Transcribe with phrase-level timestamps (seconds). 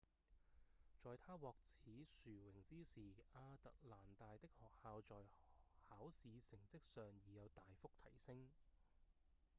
[1.03, 5.15] 在她獲此殊榮之時亞特蘭大的學校在
[5.87, 8.47] 考試成績上已有大幅提升